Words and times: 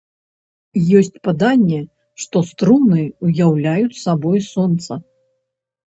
Ёсць 1.01 1.19
паданне, 1.27 1.81
што 2.23 2.37
струны 2.51 3.01
уяўляюць 3.27 4.01
сабой 4.05 4.39
сонца. 4.53 4.91